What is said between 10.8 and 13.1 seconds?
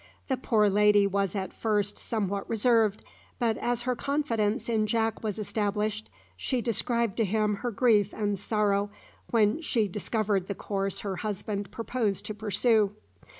her husband purposed to pursue.